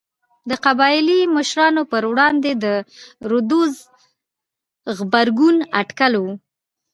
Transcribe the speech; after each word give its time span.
د 0.49 0.51
قبایلي 0.65 1.19
مشرانو 1.35 1.81
پر 1.91 2.03
وړاندې 2.11 2.51
د 2.63 2.65
رودز 3.29 3.73
غبرګون 4.97 5.57
اټکل 5.81 6.13
و. 6.19 6.25